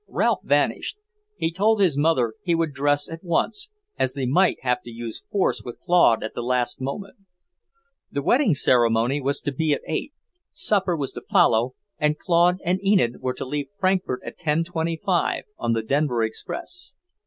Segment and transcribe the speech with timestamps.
[0.07, 0.97] Ralph vanished.
[1.37, 3.69] He told his mother he would dress at once,
[3.99, 7.17] as they might have to use force with Claude at the last moment.
[8.11, 10.11] The wedding ceremony was to be at eight,
[10.51, 15.73] supper was to follow, and Claude and Enid were to leave Frankfort at 10:25, on
[15.73, 16.95] the Denver express.